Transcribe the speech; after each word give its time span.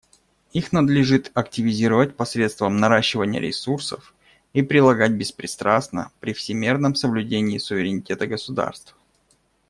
Их 0.51 0.71
надлежит 0.71 1.29
активизировать 1.35 2.17
посредством 2.17 2.77
наращивания 2.77 3.39
ресурсов 3.39 4.15
и 4.51 4.63
прилагать 4.63 5.11
беспристрастно, 5.11 6.11
при 6.19 6.33
всемерном 6.33 6.95
соблюдении 6.95 7.59
суверенитета 7.59 8.25
государств. 8.25 8.95